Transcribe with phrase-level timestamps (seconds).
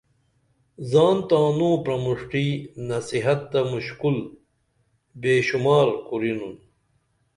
[0.89, 2.47] زان تانوں پرموشٹی
[2.87, 4.17] نصحیت تہ مُشکُل
[5.21, 6.55] بے شمار کُرینُن